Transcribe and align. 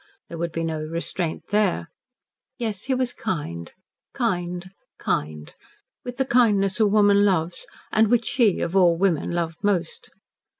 There 0.29 0.37
would 0.39 0.51
be 0.51 0.63
no 0.63 0.81
restraint 0.81 1.49
there. 1.49 1.89
Yes, 2.57 2.85
he 2.85 2.95
was 2.95 3.13
kind 3.13 3.71
kind 4.15 4.71
kind 4.97 5.53
with 6.03 6.17
the 6.17 6.25
kindness 6.25 6.79
a 6.79 6.87
woman 6.87 7.23
loves, 7.23 7.67
and 7.91 8.07
which 8.09 8.25
she, 8.25 8.61
of 8.61 8.75
all 8.75 8.97
women, 8.97 9.29
loved 9.29 9.57
most. 9.63 10.09